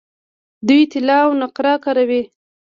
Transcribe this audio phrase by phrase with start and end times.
[0.67, 2.21] دوی طلا او نقره کاروي.